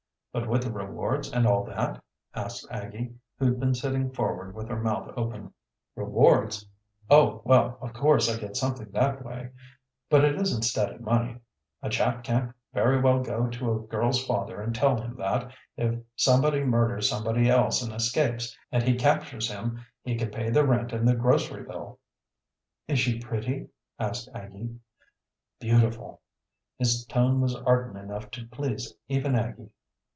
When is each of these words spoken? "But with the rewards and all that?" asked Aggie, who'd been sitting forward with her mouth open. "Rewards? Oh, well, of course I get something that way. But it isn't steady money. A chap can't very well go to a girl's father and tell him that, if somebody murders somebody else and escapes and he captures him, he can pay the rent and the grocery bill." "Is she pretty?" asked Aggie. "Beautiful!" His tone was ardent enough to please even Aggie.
"But 0.33 0.47
with 0.47 0.63
the 0.63 0.71
rewards 0.71 1.29
and 1.33 1.45
all 1.45 1.65
that?" 1.65 2.01
asked 2.33 2.65
Aggie, 2.71 3.13
who'd 3.37 3.59
been 3.59 3.73
sitting 3.75 4.13
forward 4.13 4.55
with 4.55 4.69
her 4.69 4.79
mouth 4.79 5.11
open. 5.17 5.51
"Rewards? 5.93 6.65
Oh, 7.09 7.41
well, 7.43 7.77
of 7.81 7.91
course 7.91 8.29
I 8.29 8.39
get 8.39 8.55
something 8.55 8.89
that 8.91 9.25
way. 9.25 9.49
But 10.09 10.23
it 10.23 10.39
isn't 10.39 10.61
steady 10.61 10.99
money. 10.99 11.39
A 11.81 11.89
chap 11.89 12.23
can't 12.23 12.53
very 12.73 13.01
well 13.01 13.21
go 13.21 13.47
to 13.49 13.73
a 13.73 13.79
girl's 13.81 14.23
father 14.25 14.61
and 14.61 14.73
tell 14.73 15.01
him 15.01 15.17
that, 15.17 15.51
if 15.75 15.99
somebody 16.15 16.63
murders 16.63 17.09
somebody 17.09 17.49
else 17.49 17.81
and 17.83 17.91
escapes 17.93 18.55
and 18.71 18.83
he 18.83 18.95
captures 18.95 19.51
him, 19.51 19.83
he 20.01 20.15
can 20.15 20.29
pay 20.31 20.49
the 20.49 20.65
rent 20.65 20.93
and 20.93 21.05
the 21.05 21.13
grocery 21.13 21.65
bill." 21.65 21.99
"Is 22.87 22.99
she 22.99 23.19
pretty?" 23.19 23.67
asked 23.99 24.29
Aggie. 24.33 24.77
"Beautiful!" 25.59 26.21
His 26.77 27.03
tone 27.05 27.41
was 27.41 27.53
ardent 27.53 27.97
enough 27.97 28.31
to 28.31 28.47
please 28.47 28.93
even 29.09 29.35
Aggie. 29.35 29.71